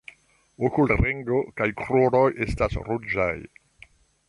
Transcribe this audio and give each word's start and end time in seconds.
Okulringo 0.69 1.41
kaj 1.61 1.67
kruroj 1.83 2.25
estas 2.47 2.81
ruĝaj. 2.89 3.31